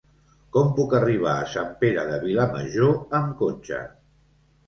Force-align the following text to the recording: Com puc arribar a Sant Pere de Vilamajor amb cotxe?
Com 0.55 0.69
puc 0.79 0.93
arribar 0.99 1.33
a 1.41 1.49
Sant 1.51 1.75
Pere 1.83 2.05
de 2.07 2.17
Vilamajor 2.23 2.95
amb 3.19 3.35
cotxe? 3.43 3.83